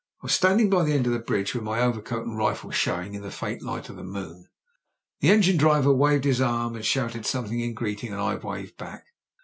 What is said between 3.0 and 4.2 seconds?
in the faint light of the